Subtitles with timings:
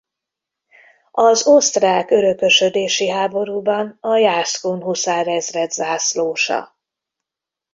[1.11, 6.75] Az osztrák örökösödési háborúban a jászkun huszárezred zászlósa.